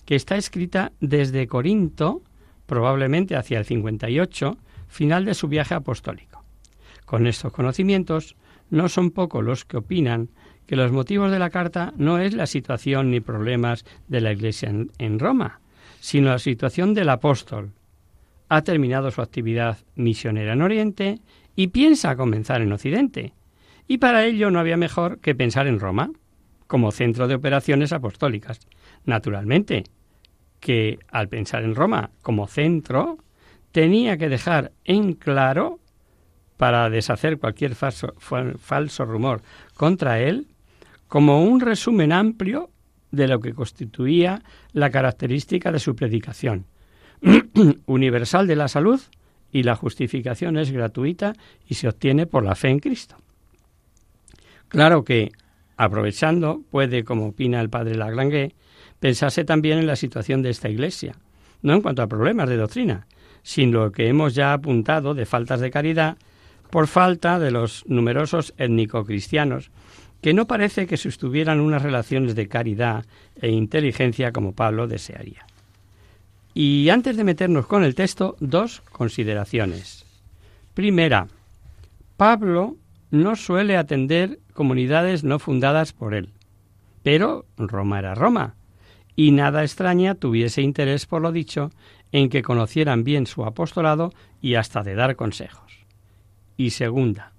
[0.05, 2.22] que está escrita desde Corinto,
[2.66, 4.57] probablemente hacia el 58,
[4.88, 6.42] final de su viaje apostólico.
[7.05, 8.37] Con estos conocimientos,
[8.72, 10.30] no son pocos los que opinan
[10.66, 14.72] que los motivos de la carta no es la situación ni problemas de la Iglesia
[14.98, 15.61] en, Roma,
[16.00, 17.72] sino la situación del apóstol.
[18.48, 21.20] Ha terminado su actividad misionera en Oriente
[21.54, 23.35] y piensa comenzar en Occidente.
[23.87, 26.11] Y para ello no había mejor que pensar en Roma,
[26.66, 28.66] como centro de operaciones apostólicas.
[29.04, 29.85] Naturalmente,
[30.61, 33.18] que al pensar en Roma como centro,
[33.70, 35.81] tenía que dejar en claro
[36.62, 38.14] para deshacer cualquier falso,
[38.57, 39.42] falso rumor
[39.75, 40.46] contra él,
[41.09, 42.70] como un resumen amplio
[43.11, 46.66] de lo que constituía la característica de su predicación.
[47.87, 49.01] Universal de la salud
[49.51, 51.33] y la justificación es gratuita
[51.66, 53.16] y se obtiene por la fe en Cristo.
[54.68, 55.33] Claro que,
[55.77, 58.55] aprovechando, puede, como opina el padre Lagrange,
[59.01, 61.16] pensarse también en la situación de esta Iglesia,
[61.61, 63.09] no en cuanto a problemas de doctrina,
[63.42, 66.18] sino lo que hemos ya apuntado de faltas de caridad
[66.72, 69.70] por falta de los numerosos étnico-cristianos,
[70.22, 73.04] que no parece que sostuvieran unas relaciones de caridad
[73.37, 75.44] e inteligencia como Pablo desearía.
[76.54, 80.06] Y antes de meternos con el texto, dos consideraciones.
[80.72, 81.28] Primera,
[82.16, 82.78] Pablo
[83.11, 86.30] no suele atender comunidades no fundadas por él,
[87.02, 88.54] pero Roma era Roma,
[89.14, 91.70] y nada extraña tuviese interés por lo dicho
[92.12, 95.81] en que conocieran bien su apostolado y hasta de dar consejos.
[96.56, 97.32] Y segunda,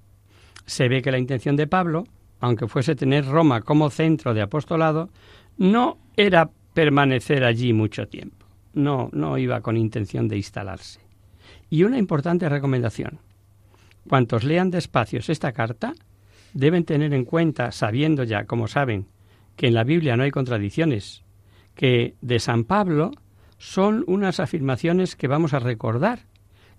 [0.66, 2.06] se ve que la intención de Pablo,
[2.40, 5.10] aunque fuese tener Roma como centro de apostolado,
[5.58, 8.46] no era permanecer allí mucho tiempo.
[8.74, 11.00] No, no iba con intención de instalarse.
[11.70, 13.20] Y una importante recomendación.
[14.08, 15.94] Cuantos lean despacios esta carta,
[16.54, 19.08] deben tener en cuenta, sabiendo ya, como saben,
[19.56, 21.24] que en la Biblia no hay contradicciones,
[21.76, 23.12] que de San Pablo
[23.58, 26.20] son unas afirmaciones que vamos a recordar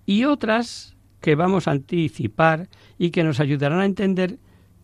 [0.05, 0.94] y otras
[1.25, 2.69] que vamos a anticipar
[2.99, 4.37] y que nos ayudarán a entender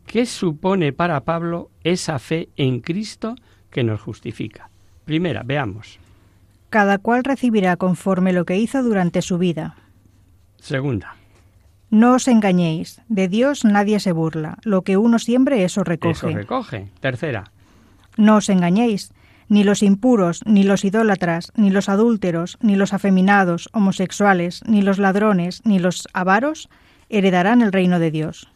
[0.07, 3.35] qué supone para Pablo esa fe en Cristo
[3.69, 4.71] que nos justifica.
[5.05, 5.99] Primera, veamos.
[6.71, 9.75] Cada cual recibirá conforme lo que hizo durante su vida.
[10.57, 11.15] Segunda.
[11.91, 16.29] No os engañéis, de Dios nadie se burla, lo que uno siempre eso recoge.
[16.29, 16.89] Eso recoge.
[17.01, 17.51] Tercera.
[18.17, 19.13] No os engañéis,
[19.51, 24.97] ni los impuros, ni los idólatras, ni los adúlteros, ni los afeminados, homosexuales, ni los
[24.97, 26.69] ladrones, ni los avaros
[27.09, 28.47] heredarán el reino de Dios.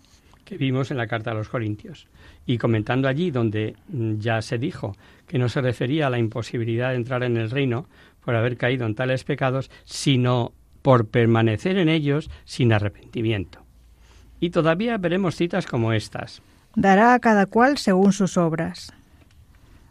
[0.46, 2.08] Que vimos en la carta a los Corintios.
[2.46, 4.96] Y comentando allí donde mm, ya se dijo
[5.28, 7.90] que no se refería a la imposibilidad de entrar en el reino
[8.24, 13.66] por haber caído en tales pecados, sino por permanecer en ellos sin arrepentimiento.
[14.40, 16.42] Y todavía veremos citas como estas.
[16.74, 18.94] Dará a cada cual según sus obras.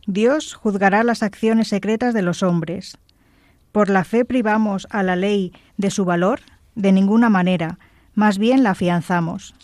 [0.07, 2.99] Dios juzgará las acciones secretas de los hombres.
[3.73, 6.41] ¿Por la fe privamos a la ley de su valor?
[6.75, 7.79] De ninguna manera,
[8.15, 9.55] más bien la afianzamos.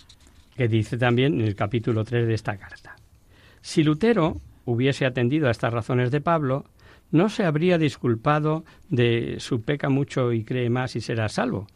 [0.56, 2.96] Que dice también en el capítulo 3 de esta carta.
[3.60, 6.64] Si Lutero hubiese atendido a estas razones de Pablo,
[7.10, 11.66] no se habría disculpado de su peca mucho y cree más y será salvo,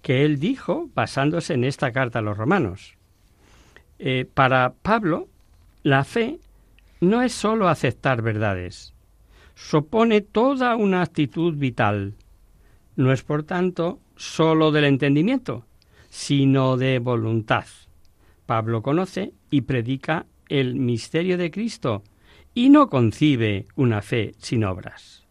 [0.00, 2.96] que él dijo basándose en esta carta a los romanos.
[3.98, 5.28] Eh, para Pablo,
[5.82, 6.40] la fe
[7.02, 8.94] no es sólo aceptar verdades,
[9.56, 12.14] supone toda una actitud vital.
[12.94, 15.66] No es, por tanto, sólo del entendimiento,
[16.10, 17.64] sino de voluntad.
[18.46, 22.04] Pablo conoce y predica el misterio de Cristo
[22.54, 25.26] y no concibe una fe sin obras.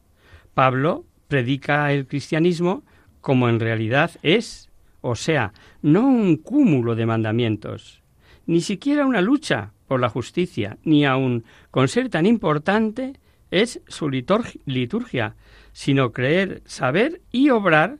[0.53, 2.83] Pablo predica el cristianismo
[3.21, 4.69] como en realidad es,
[4.99, 8.03] o sea, no un cúmulo de mandamientos,
[8.45, 13.19] ni siquiera una lucha por la justicia, ni aun con ser tan importante
[13.49, 15.35] es su liturgia,
[15.73, 17.97] sino creer, saber y obrar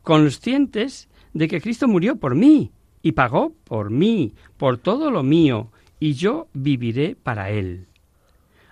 [0.00, 5.70] conscientes de que Cristo murió por mí y pagó por mí, por todo lo mío,
[5.98, 7.84] y yo viviré para Él.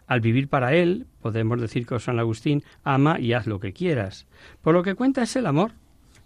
[0.07, 4.27] Al vivir para Él, podemos decir con San Agustín, ama y haz lo que quieras.
[4.63, 5.73] Por lo que cuenta es el amor,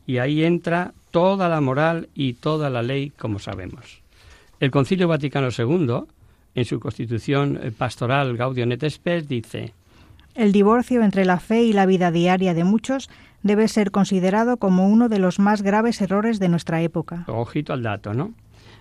[0.07, 4.02] y ahí entra toda la moral y toda la ley, como sabemos.
[4.63, 6.05] El Concilio Vaticano II,
[6.55, 9.73] en su constitución eh, pastoral Gaudium et Spes, dice
[10.37, 13.11] El divorcio entre la fe y la vida diaria de muchos
[13.43, 17.25] debe ser considerado como uno de los más graves errores de nuestra época.
[17.27, 18.35] Ojito al dato, ¿no?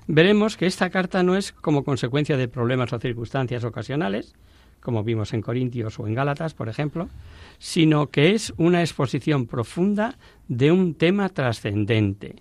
[0.05, 4.35] Veremos que esta carta no es como consecuencia de problemas o circunstancias ocasionales,
[4.81, 7.09] como vimos en Corintios o en Gálatas, por ejemplo,
[7.57, 12.35] sino que es una exposición profunda de un tema trascendente.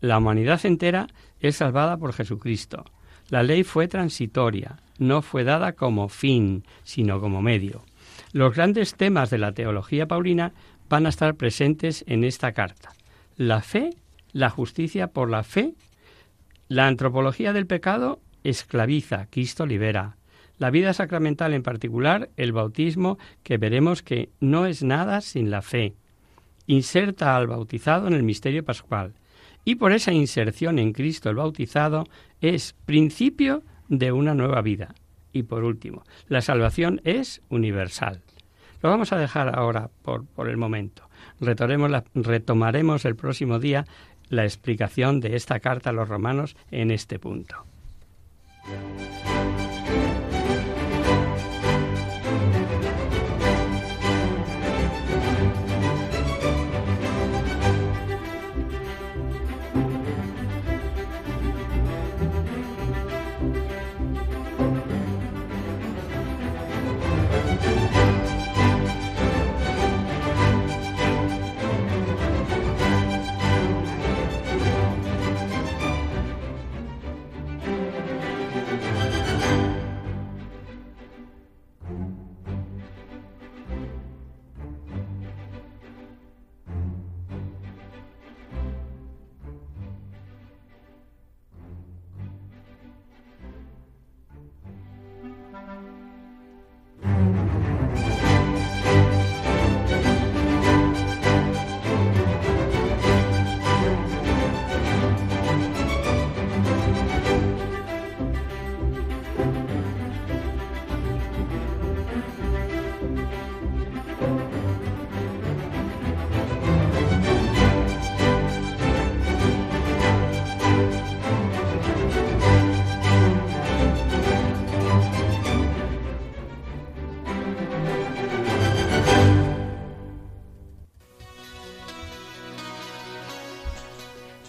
[0.00, 1.06] La humanidad entera
[1.48, 2.84] es salvada por Jesucristo.
[3.28, 7.84] La ley fue transitoria, no fue dada como fin, sino como medio.
[8.32, 10.52] Los grandes temas de la teología paulina
[10.88, 12.92] van a estar presentes en esta carta.
[13.36, 13.90] La fe,
[14.32, 15.74] la justicia por la fe,
[16.68, 20.16] la antropología del pecado esclaviza, Cristo libera.
[20.58, 25.62] La vida sacramental en particular, el bautismo, que veremos que no es nada sin la
[25.62, 25.94] fe.
[26.66, 29.14] Inserta al bautizado en el misterio pascual.
[29.64, 32.04] Y por esa inserción en Cristo el bautizado
[32.40, 34.94] es principio de una nueva vida.
[35.32, 38.22] Y por último, la salvación es universal.
[38.82, 41.08] Lo vamos a dejar ahora por, por el momento.
[41.40, 43.86] retomaremos el próximo día
[44.28, 47.64] la explicación de esta carta a los romanos en este punto.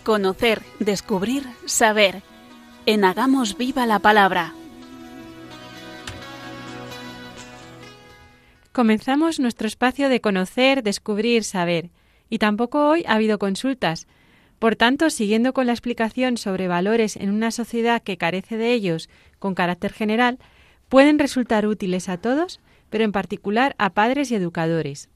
[0.05, 2.21] Conocer, descubrir, saber.
[2.85, 4.53] En Hagamos Viva la Palabra.
[8.71, 11.89] Comenzamos nuestro espacio de conocer, descubrir, saber.
[12.29, 14.05] Y tampoco hoy ha habido consultas.
[14.59, 19.09] Por tanto, siguiendo con la explicación sobre valores en una sociedad que carece de ellos
[19.39, 20.37] con carácter general,
[20.87, 22.59] pueden resultar útiles a todos,
[22.91, 25.09] pero en particular a padres y educadores.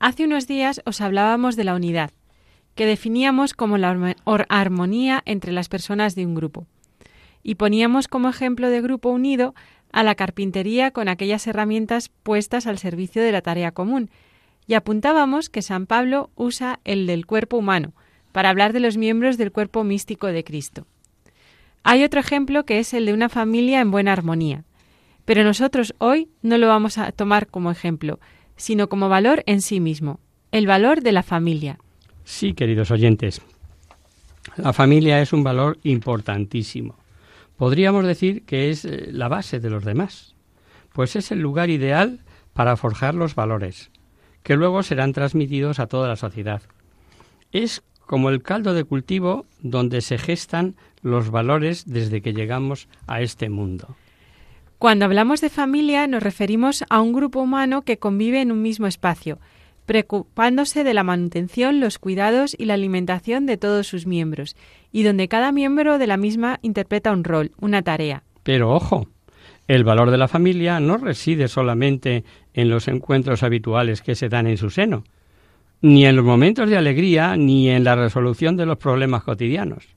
[0.00, 2.10] Hace unos días os hablábamos de la unidad
[2.78, 4.14] que definíamos como la
[4.48, 6.68] armonía entre las personas de un grupo.
[7.42, 9.56] Y poníamos como ejemplo de grupo unido
[9.90, 14.10] a la carpintería con aquellas herramientas puestas al servicio de la tarea común,
[14.68, 17.94] Y apuntábamos que San Pablo usa el del cuerpo humano
[18.30, 20.86] para hablar de los miembros del cuerpo místico de Cristo.
[21.82, 24.62] Hay otro ejemplo que es el de una familia en buena armonía.
[25.24, 28.20] Pero nosotros hoy no lo vamos a tomar como ejemplo,
[28.56, 30.20] sino como valor en sí mismo,
[30.52, 31.80] el valor de la familia.
[32.28, 33.40] Sí, queridos oyentes,
[34.58, 36.94] la familia es un valor importantísimo.
[37.56, 40.34] Podríamos decir que es eh, la base de los demás,
[40.92, 42.20] pues es el lugar ideal
[42.52, 43.90] para forjar los valores,
[44.42, 46.60] que luego serán transmitidos a toda la sociedad.
[47.50, 53.22] Es como el caldo de cultivo donde se gestan los valores desde que llegamos a
[53.22, 53.96] este mundo.
[54.76, 58.86] Cuando hablamos de familia nos referimos a un grupo humano que convive en un mismo
[58.86, 59.38] espacio,
[59.88, 64.54] preocupándose de la manutención, los cuidados y la alimentación de todos sus miembros,
[64.92, 68.22] y donde cada miembro de la misma interpreta un rol, una tarea.
[68.42, 69.08] Pero ojo,
[69.66, 74.46] el valor de la familia no reside solamente en los encuentros habituales que se dan
[74.46, 75.04] en su seno,
[75.80, 79.88] ni en los momentos de alegría, ni en la resolución de los problemas cotidianos.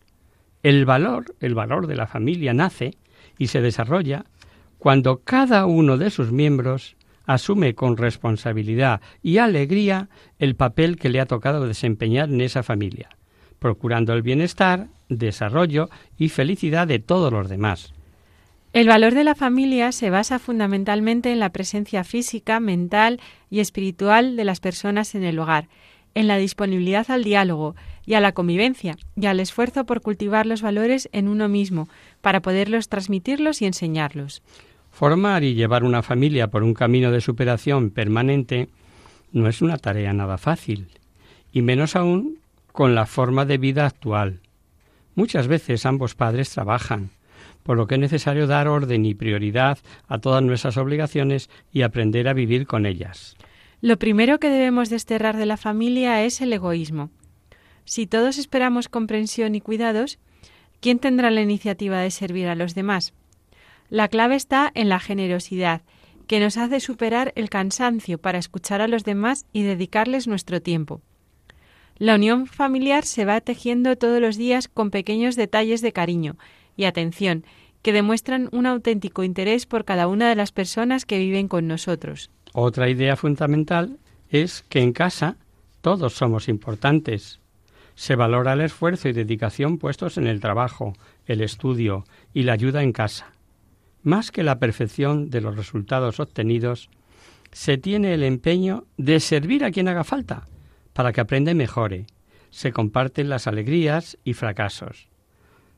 [0.63, 2.91] El valor, el valor de la familia nace
[3.37, 4.23] y se desarrolla
[4.77, 6.95] cuando cada uno de sus miembros
[7.25, 10.09] asume con responsabilidad y alegría
[10.39, 13.09] el papel que le ha tocado desempeñar en esa familia,
[13.59, 17.93] procurando el bienestar, desarrollo y felicidad de todos los demás.
[18.73, 23.19] El valor de la familia se basa fundamentalmente en la presencia física, mental
[23.49, 25.67] y espiritual de las personas en el hogar,
[26.15, 30.61] en la disponibilidad al diálogo y a la convivencia, y al esfuerzo por cultivar los
[30.61, 31.89] valores en uno mismo,
[32.21, 34.41] para poderlos transmitirlos y enseñarlos.
[34.91, 38.69] Formar y llevar una familia por un camino de superación permanente
[39.31, 40.87] no es una tarea nada fácil,
[41.51, 42.39] y menos aún
[42.71, 44.41] con la forma de vida actual.
[45.15, 47.09] Muchas veces ambos padres trabajan,
[47.63, 52.27] por lo que es necesario dar orden y prioridad a todas nuestras obligaciones y aprender
[52.27, 53.35] a vivir con ellas.
[53.81, 57.09] Lo primero que debemos desterrar de la familia es el egoísmo.
[57.83, 60.19] Si todos esperamos comprensión y cuidados,
[60.81, 63.13] ¿quién tendrá la iniciativa de servir a los demás?
[63.91, 65.81] La clave está en la generosidad,
[66.25, 71.01] que nos hace superar el cansancio para escuchar a los demás y dedicarles nuestro tiempo.
[71.97, 76.37] La unión familiar se va tejiendo todos los días con pequeños detalles de cariño
[76.77, 77.43] y atención
[77.81, 82.31] que demuestran un auténtico interés por cada una de las personas que viven con nosotros.
[82.53, 85.35] Otra idea fundamental es que en casa
[85.81, 87.41] todos somos importantes.
[87.95, 90.93] Se valora el esfuerzo y dedicación puestos en el trabajo,
[91.25, 93.33] el estudio y la ayuda en casa.
[94.03, 96.89] Más que la perfección de los resultados obtenidos,
[97.51, 100.47] se tiene el empeño de servir a quien haga falta,
[100.93, 102.07] para que aprenda y mejore.
[102.49, 105.07] Se comparten las alegrías y fracasos.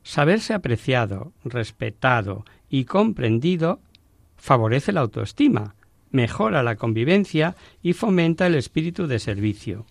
[0.03, 3.79] Saberse apreciado, respetado y comprendido
[4.37, 5.75] favorece la autoestima,
[6.11, 9.85] mejora la convivencia y fomenta el espíritu de servicio.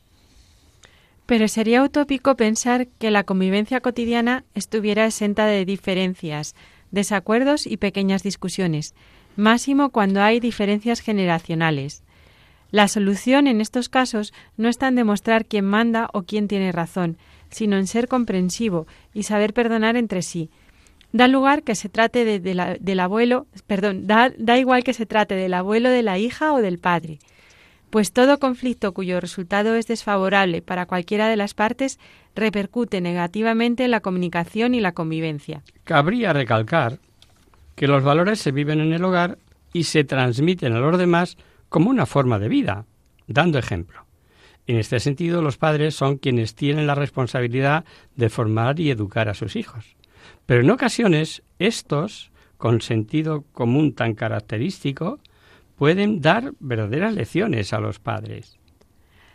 [1.26, 6.54] Pero sería utópico pensar que la convivencia cotidiana estuviera exenta de diferencias,
[6.92, 8.94] desacuerdos y pequeñas discusiones,
[9.34, 12.04] máximo cuando hay diferencias generacionales.
[12.70, 17.18] La solución en estos casos no está en demostrar quién manda o quién tiene razón,
[17.50, 20.50] sino en ser comprensivo y saber perdonar entre sí.
[21.12, 25.34] Da lugar que se trate de, del abuelo, perdón, da, da igual que se trate
[25.34, 27.18] del abuelo de la hija o del padre,
[27.92, 31.98] pues todo conflicto cuyo resultado es desfavorable para cualquiera de las partes
[32.34, 35.62] repercute negativamente en la comunicación y la convivencia.
[35.84, 37.00] Cabría recalcar
[37.74, 39.36] que los valores se viven en el hogar
[39.74, 41.36] y se transmiten a los demás
[41.68, 42.86] como una forma de vida,
[43.26, 44.06] dando ejemplo.
[44.66, 47.84] En este sentido, los padres son quienes tienen la responsabilidad
[48.16, 49.96] de formar y educar a sus hijos.
[50.46, 55.20] Pero en ocasiones, estos, con sentido común tan característico,
[55.82, 58.56] pueden dar verdaderas lecciones a los padres.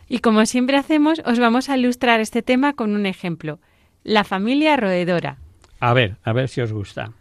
[0.08, 3.60] Y como siempre hacemos, os vamos a ilustrar este tema con un ejemplo.
[4.02, 5.36] La familia roedora.
[5.78, 7.12] A ver, a ver si os gusta.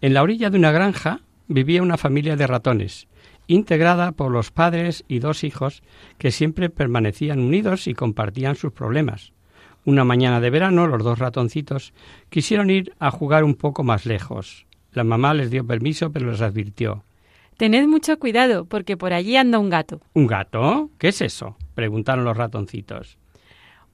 [0.00, 3.08] En la orilla de una granja vivía una familia de ratones,
[3.48, 5.82] integrada por los padres y dos hijos
[6.16, 9.32] que siempre permanecían unidos y compartían sus problemas.
[9.84, 11.92] Una mañana de verano los dos ratoncitos
[12.30, 14.66] quisieron ir a jugar un poco más lejos.
[14.92, 17.05] La mamá les dio permiso, pero les advirtió.
[17.56, 20.02] Tened mucho cuidado, porque por allí anda un gato.
[20.12, 20.90] ¿Un gato?
[20.98, 21.56] ¿Qué es eso?
[21.74, 23.16] preguntaron los ratoncitos.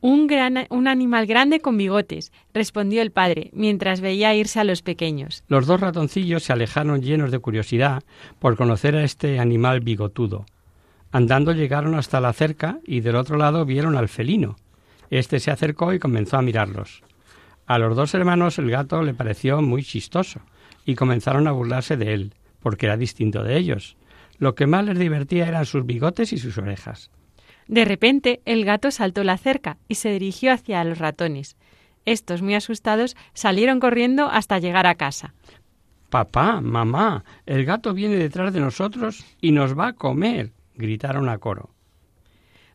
[0.00, 4.82] Un, gran, un animal grande con bigotes, respondió el padre, mientras veía irse a los
[4.82, 5.44] pequeños.
[5.46, 8.02] Los dos ratoncillos se alejaron llenos de curiosidad
[8.40, 10.44] por conocer a este animal bigotudo.
[11.12, 14.56] Andando llegaron hasta la cerca y del otro lado vieron al felino.
[15.08, 17.04] Este se acercó y comenzó a mirarlos.
[17.66, 20.40] A los dos hermanos el gato le pareció muy chistoso
[20.84, 23.96] y comenzaron a burlarse de él porque era distinto de ellos.
[24.38, 27.10] Lo que más les divertía eran sus bigotes y sus orejas.
[27.68, 31.56] De repente, el gato saltó la cerca y se dirigió hacia los ratones.
[32.04, 35.34] Estos, muy asustados, salieron corriendo hasta llegar a casa.
[36.10, 41.38] Papá, mamá, el gato viene detrás de nosotros y nos va a comer, gritaron a
[41.38, 41.70] coro.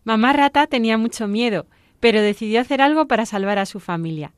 [0.03, 1.67] Mamá rata tenía mucho miedo,
[1.99, 4.33] pero decidió hacer algo para salvar a su familia.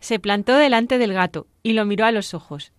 [0.00, 2.72] Se plantó delante del gato y lo miró a los ojos.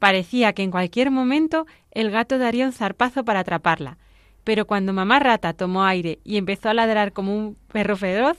[0.00, 3.98] Parecía que en cualquier momento el gato daría un zarpazo para atraparla,
[4.44, 8.38] pero cuando mamá rata tomó aire y empezó a ladrar como un perro feroz,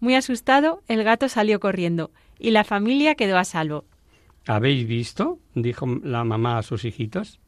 [0.00, 3.86] muy asustado, el gato salió corriendo y la familia quedó a salvo.
[4.46, 5.38] ¿Habéis visto?
[5.54, 7.40] dijo la mamá a sus hijitos.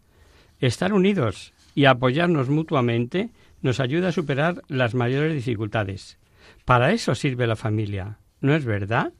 [0.58, 3.28] Estar unidos y apoyarnos mutuamente
[3.60, 6.18] nos ayuda a superar las mayores dificultades.
[6.64, 9.12] Para eso sirve la familia, ¿no es verdad?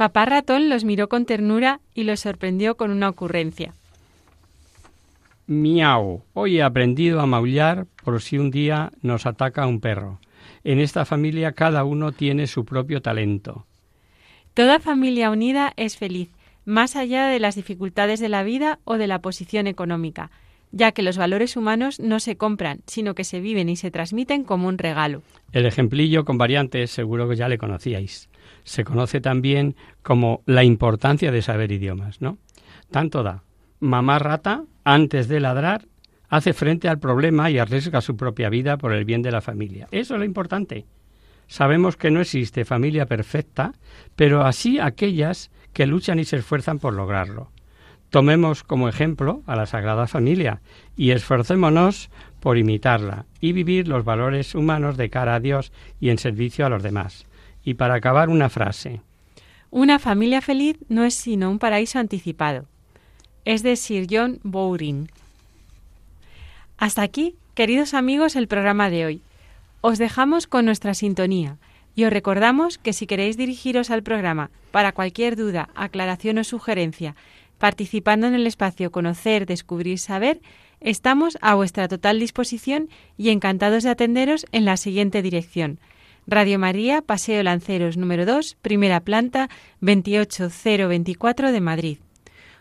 [0.00, 3.74] Papá ratón los miró con ternura y los sorprendió con una ocurrencia.
[5.46, 6.22] Miau.
[6.32, 10.18] Hoy he aprendido a maullar por si un día nos ataca un perro.
[10.64, 13.66] En esta familia cada uno tiene su propio talento.
[14.54, 16.30] Toda familia unida es feliz,
[16.64, 20.30] más allá de las dificultades de la vida o de la posición económica,
[20.72, 24.44] ya que los valores humanos no se compran, sino que se viven y se transmiten
[24.44, 25.20] como un regalo.
[25.52, 28.29] El ejemplillo con variantes seguro que ya le conocíais
[28.64, 32.38] se conoce también como la importancia de saber idiomas, ¿no?
[32.90, 33.42] Tanto da.
[33.80, 35.86] Mamá rata, antes de ladrar,
[36.28, 39.88] hace frente al problema y arriesga su propia vida por el bien de la familia.
[39.90, 40.86] Eso es lo importante.
[41.48, 43.72] Sabemos que no existe familia perfecta,
[44.14, 47.50] pero así aquellas que luchan y se esfuerzan por lograrlo.
[48.10, 50.60] Tomemos como ejemplo a la Sagrada Familia
[50.96, 56.18] y esforcémonos por imitarla y vivir los valores humanos de cara a Dios y en
[56.18, 57.26] servicio a los demás.
[57.64, 59.00] Y para acabar, una frase.
[59.70, 62.66] Una familia feliz no es sino un paraíso anticipado.
[63.44, 65.10] Es de Sir John Bowring.
[66.76, 69.22] Hasta aquí, queridos amigos, el programa de hoy.
[69.80, 71.56] Os dejamos con nuestra sintonía
[71.94, 77.14] y os recordamos que si queréis dirigiros al programa para cualquier duda, aclaración o sugerencia,
[77.58, 80.40] participando en el espacio Conocer, Descubrir, Saber,
[80.80, 85.78] estamos a vuestra total disposición y encantados de atenderos en la siguiente dirección
[86.26, 89.48] Radio María, Paseo Lanceros número 2, primera planta,
[89.80, 91.98] 28024 de Madrid.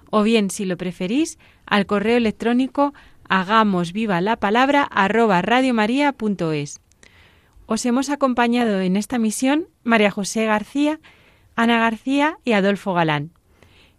[0.09, 2.93] O bien, si lo preferís, al correo electrónico
[3.27, 6.81] hagamos viva la palabra arroba radiomaria.es.
[7.67, 10.99] Os hemos acompañado en esta misión María José García,
[11.55, 13.31] Ana García y Adolfo Galán.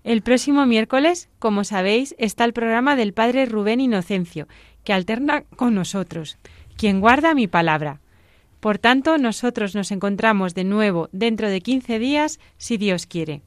[0.02, 4.48] El próximo miércoles, como sabéis, está el programa del Padre Rubén Inocencio,
[4.82, 6.38] que alterna con nosotros,
[6.76, 8.00] quien guarda mi palabra.
[8.60, 13.42] Por tanto, nosotros nos encontramos de nuevo dentro de 15 días, si Dios quiere.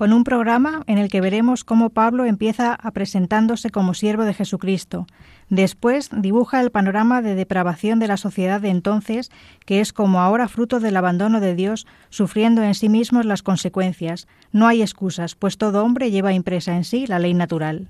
[0.00, 4.32] Con un programa en el que veremos cómo Pablo empieza a presentándose como siervo de
[4.32, 5.06] Jesucristo.
[5.50, 9.30] Después dibuja el panorama de depravación de la sociedad de entonces,
[9.66, 14.26] que es como ahora fruto del abandono de Dios, sufriendo en sí mismos las consecuencias.
[14.52, 17.88] No hay excusas, pues todo hombre lleva impresa en sí la ley natural.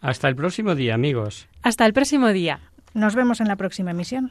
[0.00, 1.48] Hasta el próximo día, amigos.
[1.62, 2.60] Hasta el próximo día.
[2.94, 4.30] Nos vemos en la próxima emisión.